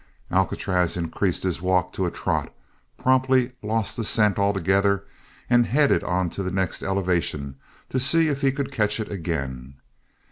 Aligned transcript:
Alcatraz 0.31 0.97
increased 0.97 1.43
his 1.43 1.61
walk 1.61 1.93
to 1.93 2.07
a 2.07 2.09
trot, 2.09 2.51
promptly 2.97 3.51
lost 3.61 3.95
the 3.95 4.03
scent 4.03 4.39
altogether, 4.39 5.05
and 5.47 5.67
headed 5.67 6.03
onto 6.03 6.41
the 6.41 6.49
next 6.49 6.81
elevation 6.81 7.55
to 7.89 7.99
see 7.99 8.27
if 8.27 8.41
he 8.41 8.51
could 8.51 8.71
catch 8.71 8.99
it 8.99 9.11
again. 9.11 9.75